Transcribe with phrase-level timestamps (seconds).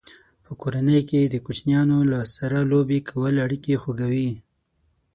[0.45, 1.97] په کورنۍ کې د کوچنیانو
[2.35, 4.31] سره لوبې کول اړیکې خوږوي.